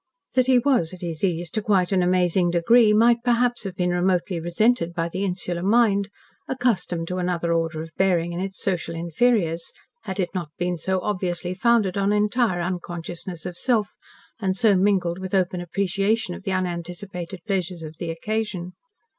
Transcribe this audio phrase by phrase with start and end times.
[0.33, 3.91] That he was at his ease to quite an amazing degree might perhaps have been
[3.91, 6.09] remotely resented by the insular mind,
[6.47, 9.71] accustomed to another order of bearing in its social inferiors,
[10.05, 13.89] had it not been so obviously founded on entire unconsciousness of self,
[14.39, 18.73] and so mingled with open appreciation of the unanticipated pleasures of the occasion.